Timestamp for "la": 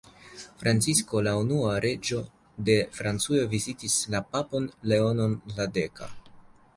1.27-1.33, 4.15-4.23, 5.59-5.69